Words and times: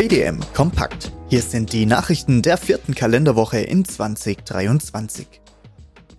BDM 0.00 0.40
Kompakt. 0.54 1.12
Hier 1.28 1.42
sind 1.42 1.74
die 1.74 1.84
Nachrichten 1.84 2.40
der 2.40 2.56
vierten 2.56 2.94
Kalenderwoche 2.94 3.60
in 3.60 3.84
2023. 3.84 5.26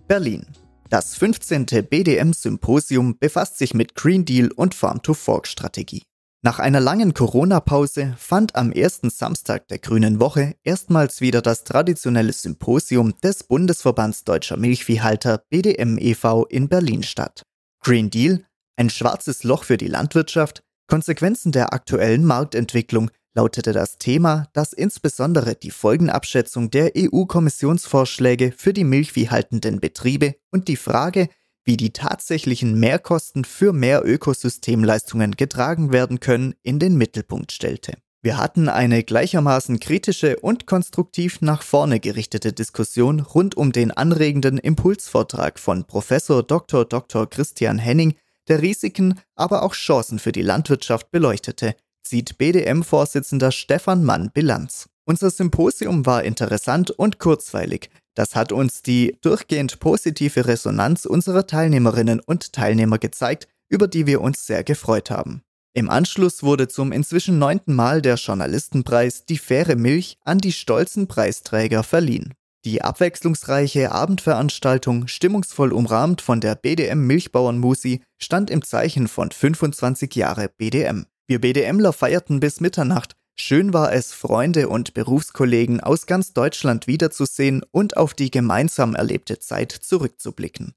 Berlin. 0.07 0.45
Das 0.91 1.15
15. 1.15 1.65
BDM-Symposium 1.89 3.17
befasst 3.17 3.57
sich 3.57 3.73
mit 3.73 3.95
Green 3.95 4.23
Deal 4.23 4.51
und 4.51 4.75
Farm-to-Fork-Strategie. 4.75 6.03
Nach 6.43 6.59
einer 6.59 6.79
langen 6.79 7.15
Corona-Pause 7.15 8.13
fand 8.19 8.55
am 8.55 8.71
ersten 8.71 9.09
Samstag 9.09 9.67
der 9.69 9.79
Grünen 9.79 10.19
Woche 10.19 10.53
erstmals 10.63 11.19
wieder 11.19 11.41
das 11.41 11.63
traditionelle 11.63 12.33
Symposium 12.33 13.15
des 13.23 13.45
Bundesverbands 13.45 14.25
Deutscher 14.25 14.57
Milchviehhalter 14.57 15.41
BDM 15.49 15.97
e.V. 15.97 16.45
in 16.45 16.69
Berlin 16.69 17.01
statt. 17.01 17.41
Green 17.83 18.11
Deal, 18.11 18.45
ein 18.75 18.91
schwarzes 18.91 19.43
Loch 19.43 19.63
für 19.63 19.77
die 19.77 19.87
Landwirtschaft, 19.87 20.61
Konsequenzen 20.87 21.51
der 21.51 21.73
aktuellen 21.73 22.25
Marktentwicklung 22.25 23.09
lautete 23.33 23.73
das 23.73 23.97
Thema, 23.97 24.47
das 24.53 24.73
insbesondere 24.73 25.55
die 25.55 25.71
Folgenabschätzung 25.71 26.69
der 26.69 26.91
EU-Kommissionsvorschläge 26.97 28.53
für 28.55 28.73
die 28.73 28.83
milchviehhaltenden 28.83 29.79
Betriebe 29.79 30.35
und 30.51 30.67
die 30.67 30.75
Frage, 30.75 31.29
wie 31.63 31.77
die 31.77 31.93
tatsächlichen 31.93 32.79
Mehrkosten 32.79 33.45
für 33.45 33.71
mehr 33.71 34.03
Ökosystemleistungen 34.05 35.35
getragen 35.37 35.93
werden 35.93 36.19
können, 36.19 36.55
in 36.63 36.79
den 36.79 36.95
Mittelpunkt 36.95 37.51
stellte. 37.51 37.93
Wir 38.23 38.37
hatten 38.37 38.69
eine 38.69 39.03
gleichermaßen 39.03 39.79
kritische 39.79 40.39
und 40.39 40.67
konstruktiv 40.67 41.41
nach 41.41 41.63
vorne 41.63 41.99
gerichtete 41.99 42.53
Diskussion 42.53 43.19
rund 43.19 43.57
um 43.57 43.71
den 43.71 43.89
anregenden 43.89 44.59
Impulsvortrag 44.59 45.57
von 45.57 45.85
Professor 45.85 46.43
Dr. 46.43 46.85
Dr. 46.85 47.27
Christian 47.27 47.79
Henning, 47.79 48.13
der 48.47 48.61
Risiken, 48.61 49.19
aber 49.35 49.63
auch 49.63 49.73
Chancen 49.73 50.19
für 50.19 50.31
die 50.31 50.43
Landwirtschaft 50.43 51.09
beleuchtete, 51.09 51.75
zieht 52.03 52.37
BDM-Vorsitzender 52.37 53.51
Stefan 53.51 54.03
Mann 54.03 54.31
Bilanz. 54.33 54.89
Unser 55.05 55.29
Symposium 55.29 56.05
war 56.05 56.23
interessant 56.23 56.91
und 56.91 57.19
kurzweilig. 57.19 57.89
Das 58.13 58.35
hat 58.35 58.51
uns 58.51 58.81
die 58.81 59.17
durchgehend 59.21 59.79
positive 59.79 60.47
Resonanz 60.47 61.05
unserer 61.05 61.47
Teilnehmerinnen 61.47 62.19
und 62.19 62.53
Teilnehmer 62.53 62.97
gezeigt, 62.97 63.47
über 63.69 63.87
die 63.87 64.05
wir 64.05 64.21
uns 64.21 64.45
sehr 64.45 64.63
gefreut 64.63 65.09
haben. 65.09 65.41
Im 65.73 65.89
Anschluss 65.89 66.43
wurde 66.43 66.67
zum 66.67 66.91
inzwischen 66.91 67.39
neunten 67.39 67.73
Mal 67.73 68.01
der 68.01 68.15
Journalistenpreis 68.15 69.25
Die 69.25 69.37
faire 69.37 69.77
Milch 69.77 70.17
an 70.25 70.39
die 70.39 70.51
stolzen 70.51 71.07
Preisträger 71.07 71.83
verliehen. 71.83 72.33
Die 72.65 72.81
abwechslungsreiche 72.81 73.91
Abendveranstaltung, 73.91 75.07
stimmungsvoll 75.07 75.71
umrahmt 75.71 76.21
von 76.21 76.41
der 76.41 76.55
BDM 76.55 77.07
Milchbauernmusi, 77.07 78.01
stand 78.19 78.51
im 78.51 78.63
Zeichen 78.63 79.07
von 79.07 79.31
25 79.31 80.13
Jahre 80.15 80.49
BDM. 80.49 81.05
Wir 81.27 81.39
BDMler 81.39 81.93
feierten 81.93 82.39
bis 82.39 82.61
Mitternacht. 82.61 83.15
Schön 83.35 83.73
war 83.73 83.93
es, 83.93 84.13
Freunde 84.13 84.69
und 84.69 84.93
Berufskollegen 84.93 85.79
aus 85.79 86.05
ganz 86.05 86.33
Deutschland 86.33 86.87
wiederzusehen 86.87 87.63
und 87.71 87.97
auf 87.97 88.13
die 88.13 88.29
gemeinsam 88.29 88.95
erlebte 88.95 89.39
Zeit 89.39 89.71
zurückzublicken. 89.71 90.73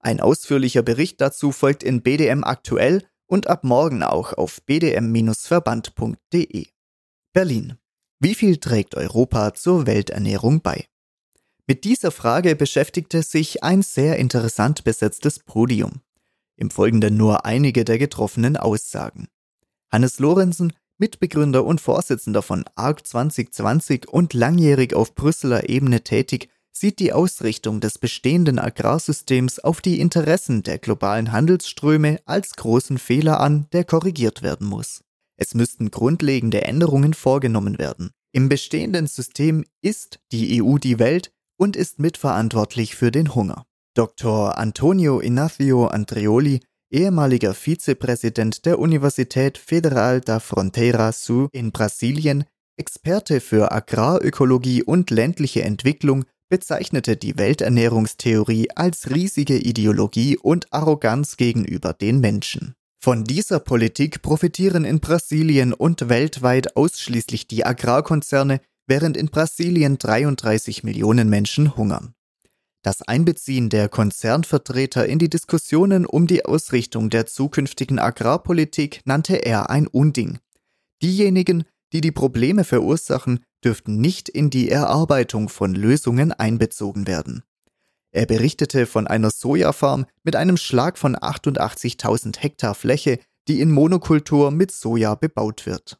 Ein 0.00 0.20
ausführlicher 0.20 0.82
Bericht 0.82 1.20
dazu 1.20 1.52
folgt 1.52 1.82
in 1.82 2.02
BDM 2.02 2.42
aktuell 2.42 3.04
und 3.26 3.48
ab 3.48 3.64
morgen 3.64 4.02
auch 4.02 4.32
auf 4.32 4.62
bdm-verband.de. 4.62 6.66
Berlin. 7.32 7.76
Wie 8.18 8.34
viel 8.34 8.56
trägt 8.56 8.96
Europa 8.96 9.54
zur 9.54 9.86
Welternährung 9.86 10.62
bei? 10.62 10.86
Mit 11.66 11.84
dieser 11.84 12.10
Frage 12.10 12.56
beschäftigte 12.56 13.22
sich 13.22 13.62
ein 13.62 13.82
sehr 13.82 14.16
interessant 14.16 14.82
besetztes 14.82 15.38
Podium. 15.38 16.00
Im 16.56 16.70
Folgenden 16.70 17.16
nur 17.16 17.46
einige 17.46 17.84
der 17.84 17.98
getroffenen 17.98 18.56
Aussagen. 18.56 19.28
Hannes 19.90 20.18
Lorenzen, 20.18 20.72
Mitbegründer 20.98 21.64
und 21.64 21.80
Vorsitzender 21.80 22.42
von 22.42 22.64
ARC 22.74 23.06
2020 23.06 24.08
und 24.08 24.34
langjährig 24.34 24.94
auf 24.94 25.14
Brüsseler 25.14 25.68
Ebene 25.68 26.02
tätig, 26.02 26.48
sieht 26.72 26.98
die 26.98 27.12
Ausrichtung 27.12 27.80
des 27.80 27.98
bestehenden 27.98 28.58
Agrarsystems 28.58 29.58
auf 29.58 29.80
die 29.80 30.00
Interessen 30.00 30.62
der 30.62 30.78
globalen 30.78 31.32
Handelsströme 31.32 32.20
als 32.24 32.56
großen 32.56 32.98
Fehler 32.98 33.40
an, 33.40 33.66
der 33.72 33.84
korrigiert 33.84 34.42
werden 34.42 34.66
muss. 34.66 35.02
Es 35.36 35.54
müssten 35.54 35.90
grundlegende 35.90 36.62
Änderungen 36.62 37.14
vorgenommen 37.14 37.78
werden. 37.78 38.10
Im 38.32 38.48
bestehenden 38.48 39.06
System 39.06 39.64
ist 39.82 40.20
die 40.32 40.62
EU 40.62 40.78
die 40.78 40.98
Welt 40.98 41.32
und 41.56 41.76
ist 41.76 41.98
mitverantwortlich 41.98 42.94
für 42.94 43.10
den 43.10 43.34
Hunger. 43.34 43.66
Dr. 43.94 44.56
Antonio 44.56 45.20
Ignacio 45.20 45.86
Andreoli, 45.86 46.60
ehemaliger 46.90 47.54
Vizepräsident 47.54 48.66
der 48.66 48.78
Universität 48.78 49.58
Federal 49.58 50.20
da 50.20 50.40
Fronteira 50.40 51.12
Sul 51.12 51.48
in 51.52 51.72
Brasilien, 51.72 52.44
Experte 52.76 53.40
für 53.40 53.72
Agrarökologie 53.72 54.82
und 54.82 55.10
ländliche 55.10 55.62
Entwicklung, 55.62 56.24
bezeichnete 56.48 57.16
die 57.16 57.38
Welternährungstheorie 57.38 58.70
als 58.74 59.10
riesige 59.10 59.56
Ideologie 59.56 60.36
und 60.36 60.72
Arroganz 60.72 61.36
gegenüber 61.36 61.92
den 61.92 62.20
Menschen. 62.20 62.74
Von 63.02 63.24
dieser 63.24 63.60
Politik 63.60 64.20
profitieren 64.20 64.84
in 64.84 65.00
Brasilien 65.00 65.72
und 65.72 66.10
weltweit 66.10 66.76
ausschließlich 66.76 67.46
die 67.46 67.64
Agrarkonzerne, 67.64 68.60
während 68.86 69.16
in 69.16 69.28
Brasilien 69.28 69.96
33 69.96 70.84
Millionen 70.84 71.30
Menschen 71.30 71.76
hungern. 71.76 72.14
Das 72.82 73.02
Einbeziehen 73.02 73.68
der 73.68 73.90
Konzernvertreter 73.90 75.06
in 75.06 75.18
die 75.18 75.28
Diskussionen 75.28 76.06
um 76.06 76.26
die 76.26 76.46
Ausrichtung 76.46 77.10
der 77.10 77.26
zukünftigen 77.26 77.98
Agrarpolitik 77.98 79.02
nannte 79.04 79.36
er 79.36 79.68
ein 79.68 79.86
Unding. 79.86 80.38
Diejenigen, 81.02 81.64
die 81.92 82.00
die 82.00 82.12
Probleme 82.12 82.64
verursachen, 82.64 83.40
dürften 83.62 84.00
nicht 84.00 84.30
in 84.30 84.48
die 84.48 84.70
Erarbeitung 84.70 85.50
von 85.50 85.74
Lösungen 85.74 86.32
einbezogen 86.32 87.06
werden. 87.06 87.42
Er 88.12 88.26
berichtete 88.26 88.86
von 88.86 89.06
einer 89.06 89.30
Sojafarm 89.30 90.06
mit 90.24 90.34
einem 90.34 90.56
Schlag 90.56 90.96
von 90.96 91.16
88.000 91.16 92.38
Hektar 92.38 92.74
Fläche, 92.74 93.20
die 93.46 93.60
in 93.60 93.70
Monokultur 93.70 94.50
mit 94.50 94.72
Soja 94.72 95.14
bebaut 95.14 95.66
wird. 95.66 95.98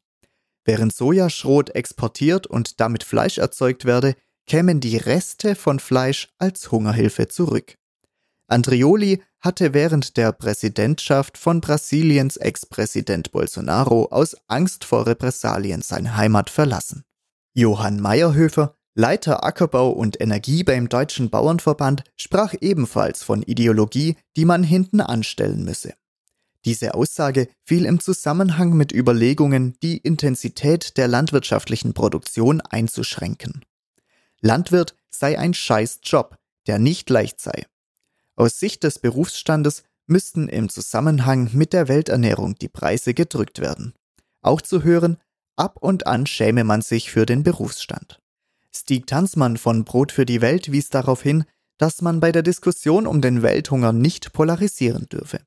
Während 0.64 0.94
Sojaschrot 0.94 1.70
exportiert 1.70 2.46
und 2.46 2.80
damit 2.80 3.04
Fleisch 3.04 3.38
erzeugt 3.38 3.84
werde, 3.84 4.14
kämen 4.46 4.80
die 4.80 4.96
Reste 4.96 5.54
von 5.54 5.78
Fleisch 5.78 6.28
als 6.38 6.70
Hungerhilfe 6.70 7.28
zurück. 7.28 7.74
Andrioli 8.48 9.22
hatte 9.40 9.74
während 9.74 10.16
der 10.16 10.32
Präsidentschaft 10.32 11.38
von 11.38 11.60
Brasiliens 11.60 12.36
Ex-Präsident 12.36 13.32
Bolsonaro 13.32 14.06
aus 14.10 14.36
Angst 14.48 14.84
vor 14.84 15.06
Repressalien 15.06 15.82
seine 15.82 16.16
Heimat 16.16 16.50
verlassen. 16.50 17.04
Johann 17.54 18.00
Meyerhöfer, 18.00 18.76
Leiter 18.94 19.44
Ackerbau 19.44 19.90
und 19.90 20.20
Energie 20.20 20.64
beim 20.64 20.88
Deutschen 20.88 21.30
Bauernverband, 21.30 22.04
sprach 22.16 22.54
ebenfalls 22.60 23.22
von 23.22 23.42
Ideologie, 23.42 24.16
die 24.36 24.44
man 24.44 24.62
hinten 24.62 25.00
anstellen 25.00 25.64
müsse. 25.64 25.94
Diese 26.64 26.94
Aussage 26.94 27.48
fiel 27.64 27.86
im 27.86 28.00
Zusammenhang 28.00 28.74
mit 28.74 28.92
Überlegungen, 28.92 29.74
die 29.82 29.96
Intensität 29.96 30.98
der 30.98 31.08
landwirtschaftlichen 31.08 31.94
Produktion 31.94 32.60
einzuschränken. 32.60 33.64
Landwirt 34.40 34.96
sei 35.10 35.38
ein 35.38 35.54
Scheißjob, 35.54 36.36
der 36.66 36.78
nicht 36.78 37.10
leicht 37.10 37.40
sei. 37.40 37.66
Aus 38.36 38.58
Sicht 38.58 38.84
des 38.84 38.98
Berufsstandes 38.98 39.84
müssten 40.06 40.48
im 40.48 40.68
Zusammenhang 40.68 41.50
mit 41.52 41.72
der 41.72 41.88
Welternährung 41.88 42.54
die 42.56 42.68
Preise 42.68 43.14
gedrückt 43.14 43.60
werden. 43.60 43.94
Auch 44.42 44.60
zu 44.60 44.82
hören, 44.82 45.18
ab 45.56 45.76
und 45.80 46.06
an 46.06 46.26
schäme 46.26 46.64
man 46.64 46.82
sich 46.82 47.10
für 47.10 47.26
den 47.26 47.42
Berufsstand. 47.42 48.20
Stieg 48.74 49.06
Tanzmann 49.06 49.56
von 49.56 49.84
Brot 49.84 50.12
für 50.12 50.26
die 50.26 50.40
Welt 50.40 50.72
wies 50.72 50.90
darauf 50.90 51.22
hin, 51.22 51.44
dass 51.78 52.02
man 52.02 52.20
bei 52.20 52.32
der 52.32 52.42
Diskussion 52.42 53.06
um 53.06 53.20
den 53.20 53.42
Welthunger 53.42 53.92
nicht 53.92 54.32
polarisieren 54.32 55.06
dürfe. 55.08 55.40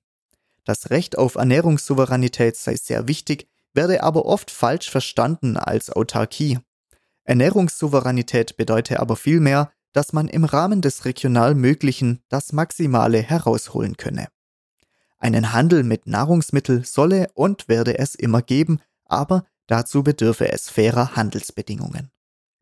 Das 0.65 0.89
Recht 0.89 1.17
auf 1.17 1.35
Ernährungssouveränität 1.35 2.55
sei 2.55 2.75
sehr 2.75 3.07
wichtig, 3.07 3.47
werde 3.73 4.03
aber 4.03 4.25
oft 4.25 4.49
falsch 4.51 4.89
verstanden 4.89 5.57
als 5.57 5.89
Autarkie. 5.89 6.59
Ernährungssouveränität 7.25 8.57
bedeutet 8.57 8.97
aber 8.97 9.15
vielmehr, 9.15 9.71
dass 9.93 10.11
man 10.11 10.27
im 10.27 10.43
Rahmen 10.43 10.81
des 10.81 11.05
regional 11.05 11.55
Möglichen 11.55 12.21
das 12.29 12.51
Maximale 12.51 13.21
herausholen 13.21 13.95
könne. 13.95 14.27
Einen 15.19 15.53
Handel 15.53 15.83
mit 15.83 16.07
Nahrungsmitteln 16.07 16.83
solle 16.83 17.27
und 17.33 17.69
werde 17.69 17.97
es 17.97 18.15
immer 18.15 18.41
geben, 18.41 18.79
aber 19.05 19.45
dazu 19.67 20.03
bedürfe 20.03 20.51
es 20.51 20.69
fairer 20.69 21.15
Handelsbedingungen. 21.15 22.09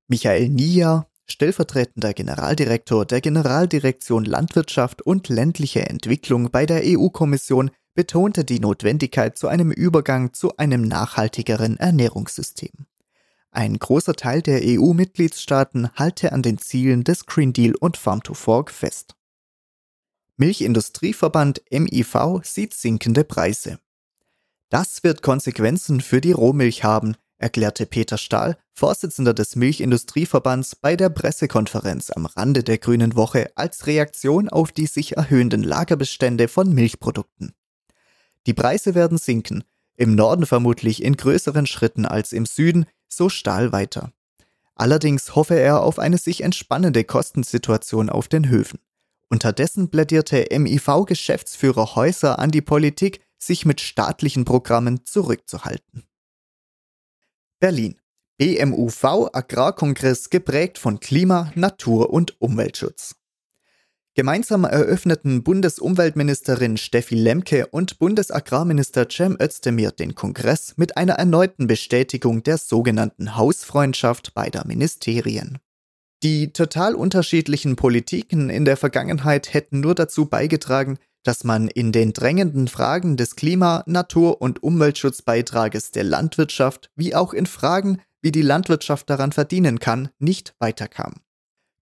Michael 0.08 0.50
Nia, 0.50 1.08
stellvertretender 1.25 2.13
Generaldirektor 2.13 3.06
der 3.06 3.22
Generaldirektion 3.22 4.25
Landwirtschaft 4.25 5.02
und 5.02 5.30
ländliche 5.30 5.90
Entwicklung 5.90 6.52
bei 6.52 6.66
der 6.66 6.81
EU-Kommission, 6.84 7.72
betonte 7.94 8.46
die 8.46 8.60
Notwendigkeit 8.60 9.38
zu 9.38 9.48
einem 9.48 9.72
Übergang 9.72 10.34
zu 10.34 10.58
einem 10.58 10.84
nachhaltigeren 10.84 11.78
Ernährungssystem. 11.78 12.72
Ein 13.51 13.77
großer 13.77 14.13
Teil 14.13 14.42
der 14.42 14.62
EU-Mitgliedstaaten 14.63 15.89
halte 15.95 16.31
an 16.31 16.42
den 16.42 16.57
Zielen 16.57 17.03
des 17.03 17.25
Green 17.25 17.51
Deal 17.51 17.75
und 17.75 17.98
Farm 17.98 18.24
to 18.24 18.33
Fork 18.33 18.71
fest. 18.71 19.15
Milchindustrieverband 20.38 21.62
MIV 21.69 22.42
sieht 22.44 22.74
sinkende 22.74 23.25
Preise. 23.25 23.77
Das 24.69 25.03
wird 25.03 25.21
Konsequenzen 25.21 26.00
für 26.00 26.21
die 26.21 26.31
Rohmilch 26.31 26.86
haben, 26.86 27.18
erklärte 27.38 27.86
Peter 27.86 28.18
Stahl, 28.18 28.57
Vorsitzender 28.74 29.33
des 29.33 29.57
Milchindustrieverbands, 29.57 30.77
bei 30.77 30.95
der 30.95 31.09
Pressekonferenz 31.09 32.09
am 32.09 32.25
Rande 32.25 32.63
der 32.63 32.77
Grünen 32.77 33.15
Woche 33.18 33.51
als 33.56 33.86
Reaktion 33.86 34.48
auf 34.48 34.71
die 34.71 34.86
sich 34.86 35.18
erhöhenden 35.18 35.62
Lagerbestände 35.62 36.48
von 36.48 36.74
Milchprodukten. 36.74 37.53
Die 38.48 38.53
Preise 38.53 38.95
werden 38.95 39.18
sinken, 39.18 39.65
im 39.98 40.15
Norden 40.15 40.45
vermutlich 40.45 41.03
in 41.03 41.18
größeren 41.18 41.68
Schritten 41.68 42.06
als 42.06 42.31
im 42.31 42.45
Süden, 42.45 42.86
so 43.13 43.30
Stahl 43.30 43.72
weiter. 43.72 44.12
Allerdings 44.75 45.36
hoffe 45.36 45.60
er 45.60 45.81
auf 45.84 46.00
eine 46.00 46.18
sich 46.18 46.42
entspannende 46.42 47.04
Kostensituation 47.04 48.10
auf 48.10 48.28
den 48.28 48.50
Höfen. 48.50 48.80
Unterdessen 49.30 49.90
plädierte 49.90 50.48
MIV-Geschäftsführer 50.52 51.96
Häuser 51.96 52.40
an 52.40 52.52
die 52.52 52.62
Politik, 52.62 53.22
sich 53.38 53.66
mit 53.66 53.81
staatlichen 53.81 54.46
Programmen 54.46 55.06
zurückzuhalten. 55.06 56.04
Berlin. 57.60 57.98
BMUV 58.38 59.30
Agrarkongress 59.34 60.31
geprägt 60.31 60.80
von 60.80 61.00
Klima, 61.00 61.52
Natur 61.54 62.10
und 62.10 62.42
Umweltschutz. 62.42 63.21
Gemeinsam 64.13 64.66
eröffneten 64.66 65.42
Bundesumweltministerin 65.42 66.75
Steffi 66.75 67.16
Lemke 67.16 67.68
und 67.68 67.98
Bundesagrarminister 67.98 69.08
Cem 69.10 69.38
Özdemir 69.42 69.92
den 69.92 70.16
Kongress 70.16 70.74
mit 70.75 70.98
einer 70.98 71.13
erneuten 71.13 71.66
Bestätigung 71.66 72.44
der 72.44 72.58
sogenannten 72.58 73.38
Hausfreundschaft 73.38 74.34
beider 74.34 74.68
Ministerien. 74.68 75.60
Die 76.24 76.52
total 76.52 76.94
unterschiedlichen 76.94 77.78
Politiken 77.78 78.50
in 78.50 78.66
der 78.66 78.75
Vergangenheit 78.75 79.54
hätten 79.54 79.80
nur 79.80 79.96
dazu 79.96 80.25
beigetragen, 80.25 80.98
dass 81.24 81.46
man 81.46 81.69
in 81.69 81.94
den 81.94 82.12
drängenden 82.12 82.68
Fragen 82.68 83.16
des 83.16 83.38
Klima-, 83.38 83.84
Natur- 83.88 84.42
und 84.42 84.62
Umweltschutzbeitrages 84.62 85.92
der 85.92 86.04
Landwirtschaft 86.04 86.92
wie 86.98 87.16
auch 87.16 87.34
in 87.34 87.46
Fragen, 87.46 88.02
wie 88.22 88.34
die 88.34 88.42
Landwirtschaft 88.42 89.10
daran 89.10 89.31
verdienen 89.31 89.80
kann, 89.80 90.10
nicht 90.19 90.54
weiterkam. 90.60 91.13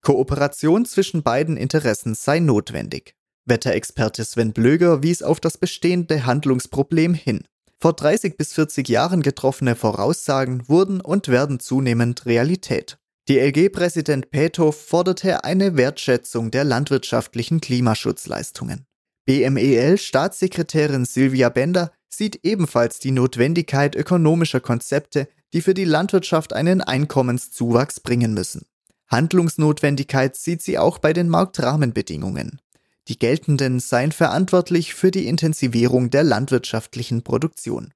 Kooperation 0.01 0.86
zwischen 0.86 1.24
beiden 1.24 1.57
Interessen 1.57 2.16
sei 2.16 2.40
notwendig. 2.40 3.16
Wetterexperte 3.46 4.24
Sven 4.24 4.54
Blöger 4.54 5.04
wies 5.04 5.24
auf 5.24 5.40
das 5.40 5.57
bestehende 5.57 6.25
Handlungsproblem 6.25 7.13
hin. 7.13 7.44
Vor 7.81 7.94
30 7.94 8.38
bis 8.38 8.54
40 8.54 8.88
Jahren 8.90 9.22
getroffene 9.22 9.75
Voraussagen 9.75 10.68
wurden 10.68 11.01
und 11.01 11.30
werden 11.30 11.60
zunehmend 11.60 12.25
Realität. 12.25 12.98
DLG-Präsident 13.30 14.31
Pethoff 14.31 14.75
forderte 14.88 15.44
eine 15.44 15.78
Wertschätzung 15.78 16.52
der 16.52 16.63
landwirtschaftlichen 16.63 17.62
Klimaschutzleistungen. 17.62 18.86
BMEL-Staatssekretärin 19.28 21.06
Silvia 21.06 21.50
Bender 21.50 21.92
sieht 22.10 22.40
ebenfalls 22.44 23.00
die 23.00 23.12
Notwendigkeit 23.12 23.95
ökonomischer 23.95 24.60
Konzepte, 24.60 25.28
die 25.54 25.62
für 25.62 25.74
die 25.74 25.86
Landwirtschaft 25.86 26.54
einen 26.54 26.81
Einkommenszuwachs 26.81 28.00
bringen 28.00 28.34
müssen. 28.34 28.66
Handlungsnotwendigkeit 29.10 30.36
sieht 30.36 30.62
sie 30.62 30.78
auch 30.78 31.00
bei 31.00 31.14
den 31.14 31.30
Marktrahmenbedingungen. 31.30 32.62
Die 33.08 33.18
geltenden 33.18 33.80
seien 33.80 34.12
verantwortlich 34.12 34.94
für 34.94 35.10
die 35.10 35.28
Intensivierung 35.28 36.12
der 36.12 36.24
landwirtschaftlichen 36.24 37.24
Produktion. 37.24 37.94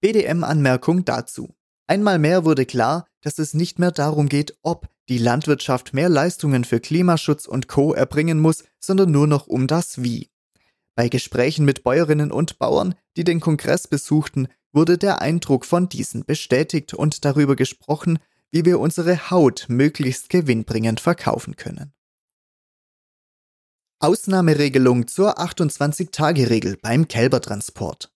BDM-Anmerkung 0.00 1.04
dazu. 1.04 1.54
Einmal 1.86 2.18
mehr 2.18 2.44
wurde 2.46 2.64
klar, 2.64 3.06
dass 3.20 3.38
es 3.38 3.52
nicht 3.52 3.78
mehr 3.78 3.90
darum 3.90 4.28
geht, 4.28 4.56
ob 4.62 4.88
die 5.10 5.18
Landwirtschaft 5.18 5.92
mehr 5.92 6.08
Leistungen 6.08 6.64
für 6.64 6.80
Klimaschutz 6.80 7.46
und 7.46 7.68
Co 7.68 7.92
erbringen 7.92 8.40
muss, 8.40 8.64
sondern 8.80 9.10
nur 9.10 9.26
noch 9.26 9.46
um 9.46 9.66
das 9.66 10.02
Wie. 10.02 10.30
Bei 10.94 11.08
Gesprächen 11.08 11.66
mit 11.66 11.82
Bäuerinnen 11.82 12.32
und 12.32 12.58
Bauern, 12.58 12.94
die 13.16 13.24
den 13.24 13.40
Kongress 13.40 13.88
besuchten, 13.88 14.48
wurde 14.72 14.96
der 14.96 15.20
Eindruck 15.20 15.66
von 15.66 15.88
diesen 15.88 16.24
bestätigt 16.24 16.94
und 16.94 17.24
darüber 17.24 17.56
gesprochen, 17.56 18.18
wie 18.54 18.64
wir 18.64 18.78
unsere 18.78 19.30
Haut 19.30 19.66
möglichst 19.68 20.28
gewinnbringend 20.28 21.00
verkaufen 21.00 21.56
können. 21.56 21.92
Ausnahmeregelung 23.98 25.08
zur 25.08 25.40
28-Tage-Regel 25.40 26.76
beim 26.80 27.08
Kälbertransport. 27.08 28.12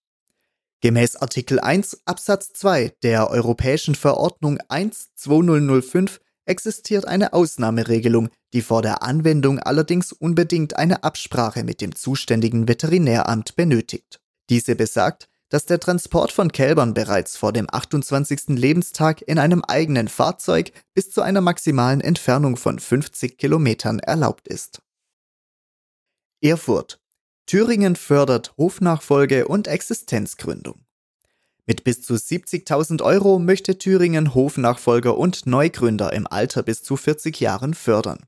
Gemäß 0.81 1.17
Artikel 1.17 1.59
1 1.59 2.03
Absatz 2.05 2.53
2 2.53 2.95
der 3.03 3.31
Europäischen 3.31 3.97
Verordnung 3.97 4.59
1-2005 4.69 6.21
existiert 6.45 7.09
eine 7.09 7.33
Ausnahmeregelung, 7.33 8.29
die 8.53 8.63
vor 8.63 8.83
der 8.83 9.03
Anwendung 9.03 9.59
allerdings 9.59 10.13
unbedingt 10.13 10.77
eine 10.77 11.03
Absprache 11.03 11.65
mit 11.65 11.81
dem 11.81 11.97
zuständigen 11.97 12.69
Veterinäramt 12.69 13.57
benötigt. 13.57 14.21
Diese 14.51 14.77
besagt, 14.77 15.29
dass 15.49 15.67
der 15.67 15.81
Transport 15.81 16.33
von 16.33 16.53
Kälbern 16.53 16.95
bereits 16.95 17.37
vor 17.37 17.53
dem 17.53 17.67
28. 17.71 18.49
Lebenstag 18.49 19.23
in 19.23 19.39
einem 19.39 19.65
eigenen 19.65 20.09
Fahrzeug 20.09 20.73
bis 20.95 21.11
zu 21.11 21.23
einer 21.23 21.41
maximalen 21.41 22.01
Entfernung 22.01 22.57
von 22.57 22.79
50 22.79 23.39
Kilometern 23.39 23.99
erlaubt 23.99 24.49
ist. 24.49 24.83
Erfurt. 26.41 27.01
Thüringen 27.47 27.97
fördert 27.97 28.55
Hofnachfolge 28.59 29.49
und 29.49 29.69
Existenzgründung. 29.69 30.85
Mit 31.67 31.85
bis 31.85 32.03
zu 32.03 32.15
70.000 32.15 33.03
Euro 33.03 33.39
möchte 33.39 33.79
Thüringen 33.79 34.35
Hofnachfolger 34.35 35.19
und 35.19 35.47
Neugründer 35.47 36.13
im 36.13 36.27
Alter 36.27 36.63
bis 36.63 36.83
zu 36.83 36.97
40 36.97 37.41
Jahren 37.41 37.75
fördern. 37.75 38.21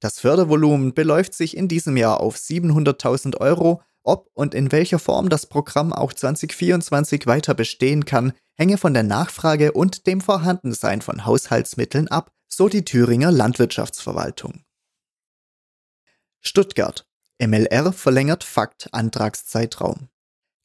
Das 0.00 0.20
Fördervolumen 0.20 0.94
beläuft 0.94 1.34
sich 1.34 1.56
in 1.56 1.68
diesem 1.68 1.96
Jahr 1.96 2.20
auf 2.20 2.36
700.000 2.36 3.38
Euro. 3.38 3.82
Ob 4.08 4.30
und 4.32 4.54
in 4.54 4.72
welcher 4.72 4.98
Form 4.98 5.28
das 5.28 5.44
Programm 5.44 5.92
auch 5.92 6.14
2024 6.14 7.26
weiter 7.26 7.52
bestehen 7.52 8.06
kann, 8.06 8.32
hänge 8.54 8.78
von 8.78 8.94
der 8.94 9.02
Nachfrage 9.02 9.72
und 9.72 10.06
dem 10.06 10.22
Vorhandensein 10.22 11.02
von 11.02 11.26
Haushaltsmitteln 11.26 12.08
ab, 12.08 12.32
so 12.48 12.70
die 12.70 12.86
Thüringer 12.86 13.30
Landwirtschaftsverwaltung. 13.30 14.64
Stuttgart. 16.40 17.06
MLR 17.38 17.92
verlängert 17.92 18.44
Fakt 18.44 18.88
Antragszeitraum. 18.92 20.08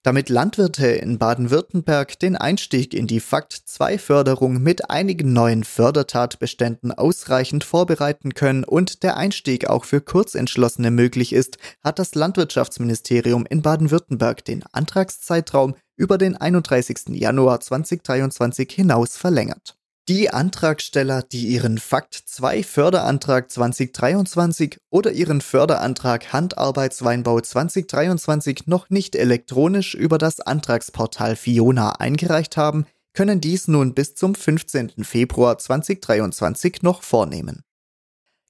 Damit 0.03 0.27
Landwirte 0.27 0.87
in 0.87 1.17
Baden-Württemberg 1.17 2.19
den 2.19 2.35
Einstieg 2.35 2.93
in 2.93 3.07
die 3.07 3.21
Fakt-2-Förderung 3.21 4.61
mit 4.61 4.89
einigen 4.89 5.31
neuen 5.31 5.63
Fördertatbeständen 5.63 6.91
ausreichend 6.91 7.63
vorbereiten 7.63 8.33
können 8.33 8.65
und 8.65 9.03
der 9.03 9.15
Einstieg 9.15 9.69
auch 9.69 9.85
für 9.85 10.01
Kurzentschlossene 10.01 10.91
möglich 10.91 11.31
ist, 11.31 11.57
hat 11.81 11.99
das 11.99 12.15
Landwirtschaftsministerium 12.15 13.45
in 13.45 13.61
Baden-Württemberg 13.61 14.43
den 14.43 14.65
Antragszeitraum 14.73 15.75
über 15.95 16.17
den 16.17 16.35
31. 16.35 17.11
Januar 17.11 17.61
2023 17.61 18.69
hinaus 18.73 19.15
verlängert. 19.15 19.77
Die 20.09 20.29
Antragsteller, 20.29 21.21
die 21.23 21.47
ihren 21.47 21.77
Fakt 21.77 22.15
2 22.15 22.63
Förderantrag 22.63 23.49
2023 23.49 24.77
oder 24.89 25.13
ihren 25.13 25.39
Förderantrag 25.39 26.33
Handarbeitsweinbau 26.33 27.39
2023 27.39 28.67
noch 28.67 28.89
nicht 28.89 29.15
elektronisch 29.15 29.95
über 29.95 30.17
das 30.17 30.41
Antragsportal 30.41 31.37
Fiona 31.37 31.93
eingereicht 32.01 32.57
haben, 32.57 32.85
können 33.13 33.39
dies 33.39 33.69
nun 33.69 33.93
bis 33.93 34.13
zum 34.15 34.35
15. 34.35 35.05
Februar 35.05 35.57
2023 35.57 36.81
noch 36.81 37.01
vornehmen. 37.01 37.63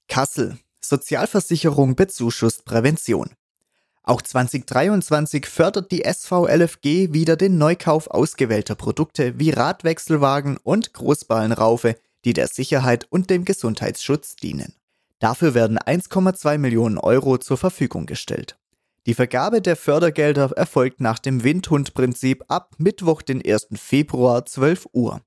Kassel 0.07 0.57
Sozialversicherung 0.83 1.95
bezuschusst 1.95 2.65
Prävention. 2.65 3.29
Auch 4.05 4.21
2023 4.21 5.45
fördert 5.45 5.91
die 5.91 6.03
SVLFG 6.05 7.13
wieder 7.13 7.37
den 7.37 7.57
Neukauf 7.57 8.07
ausgewählter 8.07 8.75
Produkte 8.75 9.39
wie 9.39 9.51
Radwechselwagen 9.51 10.57
und 10.61 10.93
Großballenraufe, 10.93 11.95
die 12.25 12.33
der 12.33 12.47
Sicherheit 12.49 13.07
und 13.09 13.29
dem 13.29 13.45
Gesundheitsschutz 13.45 14.35
dienen. 14.35 14.73
Dafür 15.19 15.53
werden 15.53 15.79
1,2 15.79 16.57
Millionen 16.57 16.97
Euro 16.97 17.37
zur 17.37 17.57
Verfügung 17.57 18.05
gestellt. 18.05 18.57
Die 19.05 19.13
Vergabe 19.13 19.61
der 19.61 19.77
Fördergelder 19.77 20.51
erfolgt 20.51 20.99
nach 20.99 21.19
dem 21.19 21.45
Windhundprinzip 21.45 22.43
ab 22.49 22.75
Mittwoch, 22.77 23.21
den 23.21 23.41
1. 23.45 23.67
Februar 23.75 24.45
12 24.45 24.87
Uhr. 24.91 25.21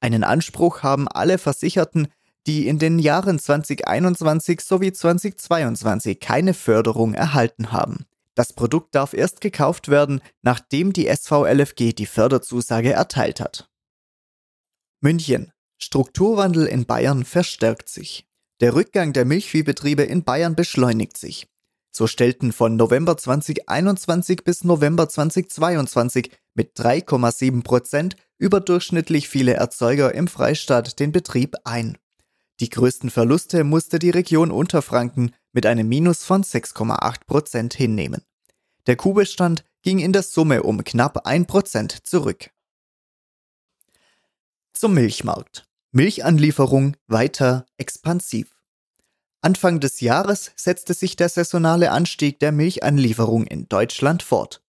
Einen 0.00 0.22
Anspruch 0.22 0.84
haben 0.84 1.08
alle 1.08 1.38
Versicherten, 1.38 2.08
die 2.46 2.68
in 2.68 2.78
den 2.78 2.98
Jahren 2.98 3.38
2021 3.38 4.60
sowie 4.60 4.92
2022 4.92 6.20
keine 6.20 6.54
Förderung 6.54 7.14
erhalten 7.14 7.72
haben. 7.72 8.06
Das 8.34 8.52
Produkt 8.52 8.94
darf 8.94 9.14
erst 9.14 9.40
gekauft 9.40 9.88
werden, 9.88 10.20
nachdem 10.42 10.92
die 10.92 11.06
SVLFG 11.06 11.92
die 11.92 12.06
Förderzusage 12.06 12.92
erteilt 12.92 13.40
hat. 13.40 13.68
München. 15.00 15.52
Strukturwandel 15.78 16.66
in 16.66 16.86
Bayern 16.86 17.24
verstärkt 17.24 17.88
sich. 17.88 18.26
Der 18.60 18.74
Rückgang 18.74 19.12
der 19.12 19.24
Milchviehbetriebe 19.24 20.02
in 20.02 20.24
Bayern 20.24 20.54
beschleunigt 20.54 21.16
sich. 21.16 21.48
So 21.90 22.06
stellten 22.06 22.52
von 22.52 22.76
November 22.76 23.16
2021 23.16 24.44
bis 24.44 24.64
November 24.64 25.08
2022 25.08 26.30
mit 26.54 26.76
3,7 26.76 27.62
Prozent 27.62 28.16
überdurchschnittlich 28.38 29.28
viele 29.28 29.54
Erzeuger 29.54 30.14
im 30.14 30.26
Freistaat 30.26 30.98
den 30.98 31.12
Betrieb 31.12 31.54
ein. 31.64 31.98
Die 32.60 32.70
größten 32.70 33.10
Verluste 33.10 33.64
musste 33.64 33.98
die 33.98 34.10
Region 34.10 34.50
Unterfranken 34.50 35.34
mit 35.52 35.66
einem 35.66 35.88
Minus 35.88 36.24
von 36.24 36.44
6,8 36.44 37.26
Prozent 37.26 37.74
hinnehmen. 37.74 38.22
Der 38.86 38.96
Kuhbestand 38.96 39.64
ging 39.82 39.98
in 39.98 40.12
der 40.12 40.22
Summe 40.22 40.62
um 40.62 40.84
knapp 40.84 41.26
1 41.26 41.46
Prozent 41.46 42.06
zurück. 42.06 42.50
Zum 44.72 44.94
Milchmarkt. 44.94 45.68
Milchanlieferung 45.92 46.96
weiter 47.06 47.66
expansiv. 47.76 48.54
Anfang 49.40 49.78
des 49.78 50.00
Jahres 50.00 50.52
setzte 50.56 50.94
sich 50.94 51.16
der 51.16 51.28
saisonale 51.28 51.90
Anstieg 51.90 52.40
der 52.40 52.50
Milchanlieferung 52.50 53.46
in 53.46 53.68
Deutschland 53.68 54.22
fort. 54.22 54.62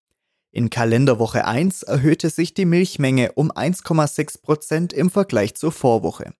In 0.50 0.70
Kalenderwoche 0.70 1.44
1 1.44 1.82
erhöhte 1.82 2.30
sich 2.30 2.54
die 2.54 2.64
Milchmenge 2.64 3.32
um 3.32 3.50
1,6 3.50 4.42
Prozent 4.42 4.92
im 4.92 5.10
Vergleich 5.10 5.54
zur 5.54 5.72
Vorwoche. 5.72 6.32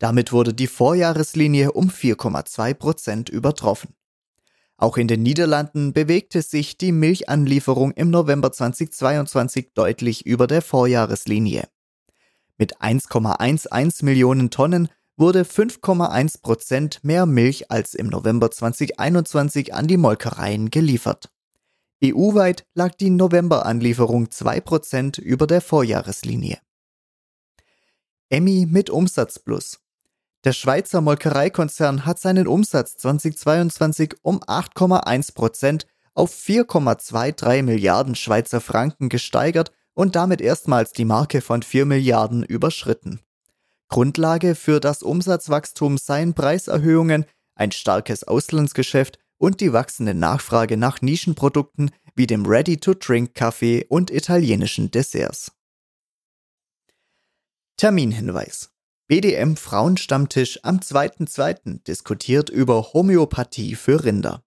Damit 0.00 0.32
wurde 0.32 0.54
die 0.54 0.66
Vorjahreslinie 0.66 1.72
um 1.72 1.90
4,2 1.90 2.74
Prozent 2.74 3.28
übertroffen. 3.28 3.94
Auch 4.78 4.96
in 4.96 5.08
den 5.08 5.22
Niederlanden 5.22 5.92
bewegte 5.92 6.40
sich 6.40 6.78
die 6.78 6.90
Milchanlieferung 6.90 7.92
im 7.92 8.08
November 8.08 8.50
2022 8.50 9.74
deutlich 9.74 10.24
über 10.24 10.46
der 10.46 10.62
Vorjahreslinie. 10.62 11.68
Mit 12.56 12.78
1,11 12.78 14.02
Millionen 14.06 14.48
Tonnen 14.48 14.88
wurde 15.18 15.42
5,1 15.42 16.40
Prozent 16.40 17.04
mehr 17.04 17.26
Milch 17.26 17.70
als 17.70 17.92
im 17.92 18.06
November 18.06 18.50
2021 18.50 19.74
an 19.74 19.86
die 19.86 19.98
Molkereien 19.98 20.70
geliefert. 20.70 21.30
EU-weit 22.02 22.64
lag 22.72 22.94
die 22.94 23.10
Novemberanlieferung 23.10 24.30
2 24.30 24.62
Prozent 24.62 25.18
über 25.18 25.46
der 25.46 25.60
Vorjahreslinie. 25.60 26.58
Emmy 28.30 28.66
mit 28.66 28.88
Umsatzplus. 28.88 29.78
Der 30.44 30.54
Schweizer 30.54 31.02
Molkereikonzern 31.02 32.06
hat 32.06 32.18
seinen 32.18 32.46
Umsatz 32.46 32.96
2022 32.96 34.14
um 34.22 34.40
8,1 34.40 35.34
Prozent 35.34 35.86
auf 36.14 36.34
4,23 36.34 37.62
Milliarden 37.62 38.14
Schweizer 38.14 38.62
Franken 38.62 39.10
gesteigert 39.10 39.70
und 39.92 40.16
damit 40.16 40.40
erstmals 40.40 40.92
die 40.92 41.04
Marke 41.04 41.42
von 41.42 41.62
4 41.62 41.84
Milliarden 41.84 42.42
überschritten. 42.42 43.20
Grundlage 43.88 44.54
für 44.54 44.80
das 44.80 45.02
Umsatzwachstum 45.02 45.98
seien 45.98 46.32
Preiserhöhungen, 46.32 47.26
ein 47.54 47.72
starkes 47.72 48.24
Auslandsgeschäft 48.24 49.18
und 49.36 49.60
die 49.60 49.74
wachsende 49.74 50.14
Nachfrage 50.14 50.78
nach 50.78 51.02
Nischenprodukten 51.02 51.90
wie 52.14 52.26
dem 52.26 52.46
Ready-to-Drink-Kaffee 52.46 53.84
und 53.88 54.10
italienischen 54.10 54.90
Desserts. 54.90 55.52
Terminhinweis 57.76 58.70
BDM 59.10 59.56
Frauenstammtisch 59.56 60.60
am 60.62 60.76
2.2. 60.76 61.82
diskutiert 61.82 62.48
über 62.48 62.92
Homöopathie 62.92 63.74
für 63.74 64.04
Rinder. 64.04 64.44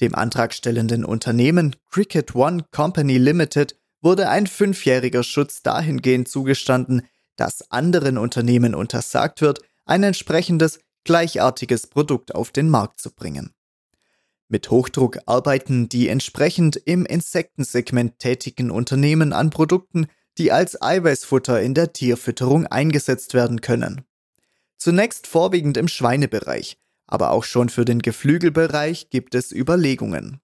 Dem 0.00 0.14
antragstellenden 0.14 1.04
Unternehmen 1.04 1.74
Cricket 1.90 2.36
One 2.36 2.66
Company 2.70 3.18
Limited 3.18 3.76
wurde 4.00 4.28
ein 4.28 4.46
fünfjähriger 4.46 5.24
Schutz 5.24 5.62
dahingehend 5.62 6.28
zugestanden, 6.28 7.02
dass 7.34 7.68
anderen 7.72 8.16
Unternehmen 8.16 8.76
untersagt 8.76 9.40
wird, 9.40 9.62
ein 9.84 10.04
entsprechendes, 10.04 10.78
gleichartiges 11.02 11.88
Produkt 11.88 12.32
auf 12.32 12.52
den 12.52 12.70
Markt 12.70 13.00
zu 13.00 13.12
bringen. 13.12 13.54
Mit 14.46 14.70
Hochdruck 14.70 15.18
arbeiten 15.26 15.88
die 15.88 16.06
entsprechend 16.06 16.76
im 16.76 17.06
Insektensegment 17.06 18.20
tätigen 18.20 18.70
Unternehmen 18.70 19.32
an 19.32 19.50
Produkten, 19.50 20.06
die 20.38 20.52
als 20.52 20.80
Eiweißfutter 20.80 21.60
in 21.60 21.74
der 21.74 21.92
Tierfütterung 21.92 22.66
eingesetzt 22.66 23.34
werden 23.34 23.60
können. 23.60 24.02
Zunächst 24.76 25.26
vorwiegend 25.26 25.76
im 25.76 25.88
Schweinebereich, 25.88 26.78
aber 27.06 27.30
auch 27.30 27.44
schon 27.44 27.68
für 27.68 27.84
den 27.84 28.00
Geflügelbereich 28.00 29.10
gibt 29.10 29.34
es 29.34 29.52
Überlegungen. 29.52 30.40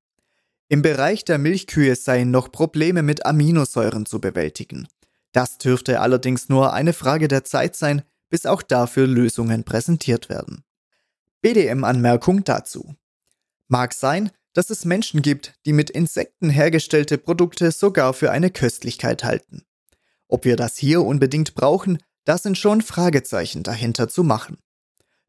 Im 0.68 0.82
Bereich 0.82 1.24
der 1.24 1.38
Milchkühe 1.38 1.96
seien 1.96 2.30
noch 2.30 2.52
Probleme 2.52 3.02
mit 3.02 3.26
Aminosäuren 3.26 4.06
zu 4.06 4.20
bewältigen. 4.20 4.86
Das 5.32 5.58
dürfte 5.58 6.00
allerdings 6.00 6.48
nur 6.48 6.72
eine 6.72 6.92
Frage 6.92 7.28
der 7.28 7.44
Zeit 7.44 7.76
sein, 7.76 8.02
bis 8.28 8.46
auch 8.46 8.62
dafür 8.62 9.06
Lösungen 9.06 9.64
präsentiert 9.64 10.28
werden. 10.28 10.62
BDM-Anmerkung 11.42 12.44
dazu. 12.44 12.94
Mag 13.66 13.94
sein, 13.94 14.30
dass 14.52 14.70
es 14.70 14.84
Menschen 14.84 15.22
gibt, 15.22 15.54
die 15.66 15.72
mit 15.72 15.90
Insekten 15.90 16.50
hergestellte 16.50 17.18
Produkte 17.18 17.72
sogar 17.72 18.14
für 18.14 18.30
eine 18.30 18.50
Köstlichkeit 18.50 19.24
halten. 19.24 19.64
Ob 20.30 20.44
wir 20.44 20.56
das 20.56 20.76
hier 20.76 21.02
unbedingt 21.02 21.54
brauchen, 21.54 21.98
da 22.24 22.38
sind 22.38 22.56
schon 22.56 22.82
Fragezeichen 22.82 23.64
dahinter 23.64 24.08
zu 24.08 24.22
machen. 24.22 24.58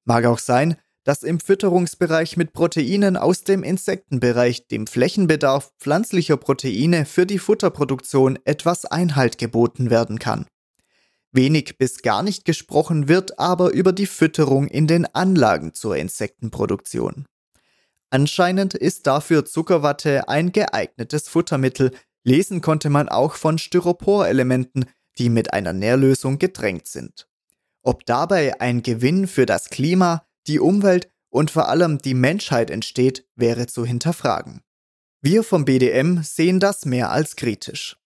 Mag 0.05 0.25
auch 0.25 0.39
sein, 0.39 0.77
dass 1.03 1.24
im 1.24 1.39
Fütterungsbereich 1.39 2.38
mit 2.38 2.53
Proteinen 2.53 3.17
aus 3.17 3.43
dem 3.43 3.63
Insektenbereich 3.63 4.67
dem 4.67 4.86
Flächenbedarf 4.86 5.72
pflanzlicher 5.79 6.38
Proteine 6.38 7.05
für 7.05 7.25
die 7.25 7.39
Futterproduktion 7.39 8.38
etwas 8.46 8.86
Einhalt 8.86 9.39
geboten 9.39 9.89
werden 9.89 10.20
kann. 10.20 10.46
Wenig 11.31 11.77
bis 11.79 12.03
gar 12.03 12.22
nicht 12.22 12.46
gesprochen 12.46 13.08
wird 13.08 13.39
aber 13.39 13.72
über 13.72 13.93
die 13.93 14.05
Fütterung 14.05 14.67
in 14.67 14.86
den 14.86 15.05
Anlagen 15.15 15.74
zur 15.74 15.98
Insektenproduktion. 15.98 17.25
Anscheinend 18.12 18.75
ist 18.75 19.08
dafür 19.08 19.46
Zuckerwatte 19.46 20.27
ein 20.27 20.51
geeignetes 20.51 21.29
Futtermittel, 21.29 21.91
Lesen 22.24 22.62
konnte 22.62 22.90
man 22.90 23.10
auch 23.10 23.36
von 23.36 23.58
Styroporelementen, 23.58 24.86
die 25.18 25.30
mit 25.30 25.54
einer 25.54 25.74
Nährlösung 25.74 26.40
gedrängt 26.40 26.88
sind. 26.88 27.28
Ob 27.84 28.06
dabei 28.06 28.60
ein 28.62 28.84
Gewinn 28.84 29.28
für 29.28 29.46
das 29.46 29.70
Klima, 29.70 30.25
die 30.48 30.60
Umwelt 30.60 31.10
und 31.30 31.50
vor 31.50 31.70
allem 31.70 31.98
die 31.98 32.13
Menschheit 32.13 32.70
entsteht, 32.70 33.25
wäre 33.36 33.68
zu 33.68 33.86
hinterfragen. 33.86 34.62
Wir 35.22 35.44
vom 35.44 35.66
BDM 35.66 36.22
sehen 36.24 36.60
das 36.60 36.86
mehr 36.86 37.12
als 37.12 37.36
kritisch. 37.36 37.98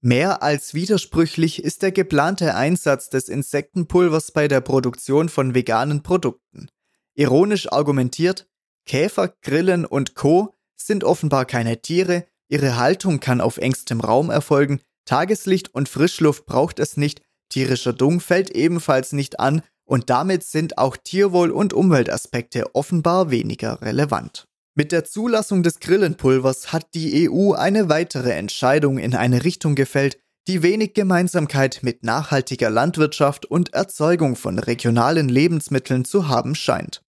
Mehr 0.00 0.42
als 0.42 0.74
widersprüchlich 0.74 1.64
ist 1.64 1.82
der 1.82 1.90
geplante 1.90 2.54
Einsatz 2.54 3.08
des 3.08 3.28
Insektenpulvers 3.28 4.32
bei 4.32 4.48
der 4.48 4.60
Produktion 4.60 5.28
von 5.28 5.54
veganen 5.54 6.02
Produkten. 6.02 6.68
Ironisch 7.14 7.72
argumentiert, 7.72 8.46
Käfer, 8.84 9.28
Grillen 9.40 9.86
und 9.86 10.14
Co. 10.14 10.54
sind 10.76 11.04
offenbar 11.04 11.46
keine 11.46 11.80
Tiere, 11.80 12.26
Ihre 12.54 12.76
Haltung 12.76 13.18
kann 13.18 13.40
auf 13.40 13.58
engstem 13.58 13.98
Raum 13.98 14.30
erfolgen, 14.30 14.78
Tageslicht 15.06 15.74
und 15.74 15.88
Frischluft 15.88 16.46
braucht 16.46 16.78
es 16.78 16.96
nicht, 16.96 17.20
tierischer 17.48 17.92
Dung 17.92 18.20
fällt 18.20 18.50
ebenfalls 18.50 19.12
nicht 19.12 19.40
an 19.40 19.62
und 19.84 20.08
damit 20.08 20.44
sind 20.44 20.78
auch 20.78 20.96
Tierwohl- 20.96 21.50
und 21.50 21.72
Umweltaspekte 21.72 22.72
offenbar 22.76 23.32
weniger 23.32 23.82
relevant. 23.82 24.44
Mit 24.76 24.92
der 24.92 25.04
Zulassung 25.04 25.64
des 25.64 25.80
Grillenpulvers 25.80 26.72
hat 26.72 26.94
die 26.94 27.28
EU 27.28 27.54
eine 27.54 27.88
weitere 27.88 28.30
Entscheidung 28.30 28.98
in 28.98 29.16
eine 29.16 29.42
Richtung 29.42 29.74
gefällt, 29.74 30.18
die 30.46 30.62
wenig 30.62 30.94
Gemeinsamkeit 30.94 31.80
mit 31.82 32.04
nachhaltiger 32.04 32.70
Landwirtschaft 32.70 33.46
und 33.46 33.74
Erzeugung 33.74 34.36
von 34.36 34.60
regionalen 34.60 35.28
Lebensmitteln 35.28 36.04
zu 36.04 36.28
haben 36.28 36.54
scheint. 36.54 37.02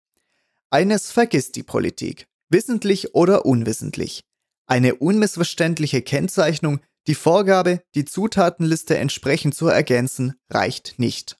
Eines 0.69 1.11
vergisst 1.11 1.57
die 1.57 1.63
Politik, 1.63 2.27
wissentlich 2.47 3.13
oder 3.13 3.45
unwissentlich. 3.45 4.23
Eine 4.65 4.95
unmissverständliche 4.95 6.01
Kennzeichnung, 6.01 6.79
die 7.07 7.15
Vorgabe, 7.15 7.81
die 7.95 8.05
Zutatenliste 8.05 8.97
entsprechend 8.97 9.55
zu 9.55 9.67
ergänzen, 9.67 10.35
reicht 10.49 10.95
nicht. 10.97 11.37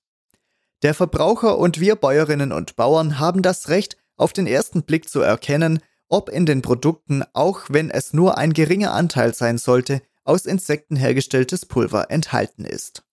Der 0.82 0.94
Verbraucher 0.94 1.58
und 1.58 1.80
wir 1.80 1.96
Bäuerinnen 1.96 2.52
und 2.52 2.76
Bauern 2.76 3.20
haben 3.20 3.42
das 3.42 3.70
Recht, 3.70 3.98
auf 4.18 4.34
den 4.34 4.48
ersten 4.48 4.84
Blick 4.84 5.10
zu 5.10 5.22
erkennen, 5.22 5.80
ob 6.10 6.30
in 6.30 6.46
den 6.46 6.62
Produkten, 6.62 7.24
auch 7.34 7.62
wenn 7.70 7.90
es 7.90 8.14
nur 8.14 8.38
ein 8.38 8.54
geringer 8.54 8.92
Anteil 8.92 9.34
sein 9.34 9.58
sollte, 9.58 10.02
aus 10.26 10.46
Insekten 10.46 10.96
hergestelltes 10.96 11.66
Pulver 11.66 12.12
enthalten 12.12 12.66
ist. 12.66 13.04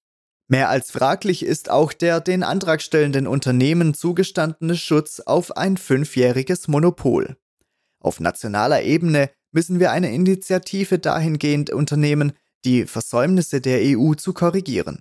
Mehr 0.48 0.68
als 0.68 0.90
fraglich 0.90 1.44
ist 1.44 1.70
auch 1.70 1.92
der 1.92 2.20
den 2.20 2.42
antragstellenden 2.42 3.28
Unternehmen 3.28 3.94
zugestandene 3.94 4.76
Schutz 4.76 5.20
auf 5.20 5.56
ein 5.56 5.76
fünfjähriges 5.76 6.66
Monopol. 6.66 7.36
Auf 8.00 8.18
nationaler 8.18 8.82
Ebene 8.82 9.30
müssen 9.52 9.80
wir 9.80 9.90
eine 9.90 10.12
Initiative 10.12 10.98
dahingehend 10.98 11.70
unternehmen, 11.70 12.32
die 12.64 12.86
Versäumnisse 12.86 13.60
der 13.60 13.80
EU 13.82 14.14
zu 14.14 14.32
korrigieren. 14.32 15.00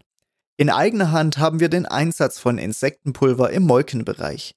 In 0.57 0.69
eigener 0.69 1.11
Hand 1.11 1.37
haben 1.37 1.59
wir 1.59 1.69
den 1.69 1.85
Einsatz 1.85 2.39
von 2.39 2.57
Insektenpulver 2.57 3.51
im 3.51 3.63
Molkenbereich. 3.63 4.55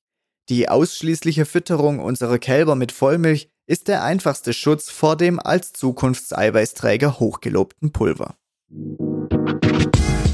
Die 0.49 0.69
ausschließliche 0.69 1.47
Fütterung 1.47 2.01
unserer 2.01 2.39
Kälber 2.39 2.75
mit 2.75 2.91
Vollmilch 2.91 3.49
ist 3.67 3.87
der 3.89 4.03
einfachste 4.03 4.53
Schutz 4.53 4.91
vor 4.91 5.17
dem 5.17 5.39
als 5.39 5.73
Zukunftseiweißträger 5.73 7.21
hochgelobten 7.21 7.93
Pulver. 7.93 8.35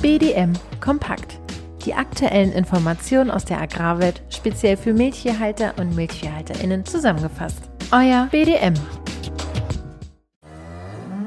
BDM 0.01 0.55
Kompakt. 0.81 1.39
Die 1.85 1.95
aktuellen 1.95 2.53
Informationen 2.53 3.31
aus 3.31 3.45
der 3.45 3.61
Agrarwelt 3.61 4.23
speziell 4.31 4.77
für 4.77 4.95
Milchviehhalter 4.95 5.75
und 5.79 5.95
Milchviehhalterinnen 5.95 6.85
zusammengefasst. 6.87 7.61
Euer 7.93 8.29
BDM. 8.31 8.75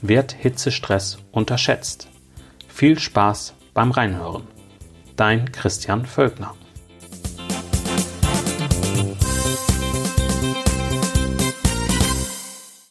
Wird 0.00 0.32
Hitzestress 0.32 1.18
unterschätzt? 1.32 2.08
Viel 2.68 3.00
Spaß 3.00 3.54
beim 3.74 3.90
Reinhören. 3.90 4.44
Dein 5.16 5.50
Christian 5.50 6.06
Völkner. 6.06 6.54